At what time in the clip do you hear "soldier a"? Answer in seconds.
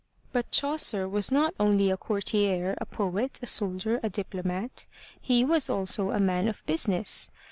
3.45-4.09